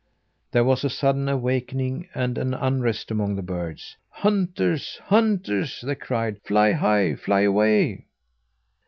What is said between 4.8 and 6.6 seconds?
Hunters!" they cried.